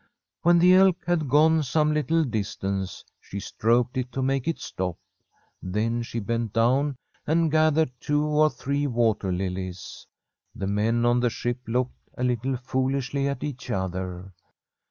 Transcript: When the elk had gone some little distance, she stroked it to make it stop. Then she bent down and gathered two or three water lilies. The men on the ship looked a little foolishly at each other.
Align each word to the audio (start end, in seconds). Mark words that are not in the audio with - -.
When 0.41 0.57
the 0.57 0.73
elk 0.73 0.97
had 1.05 1.29
gone 1.29 1.61
some 1.61 1.93
little 1.93 2.23
distance, 2.23 3.05
she 3.19 3.39
stroked 3.39 3.95
it 3.97 4.11
to 4.13 4.23
make 4.23 4.47
it 4.47 4.57
stop. 4.59 4.97
Then 5.61 6.01
she 6.01 6.19
bent 6.19 6.53
down 6.53 6.95
and 7.27 7.51
gathered 7.51 7.91
two 7.99 8.25
or 8.25 8.49
three 8.49 8.87
water 8.87 9.31
lilies. 9.31 10.07
The 10.55 10.65
men 10.65 11.05
on 11.05 11.19
the 11.19 11.29
ship 11.29 11.59
looked 11.67 11.93
a 12.17 12.23
little 12.23 12.57
foolishly 12.57 13.27
at 13.27 13.43
each 13.43 13.69
other. 13.69 14.33